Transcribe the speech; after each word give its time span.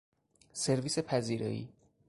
سرویس 0.53 0.99
پذیرایی 0.99 1.69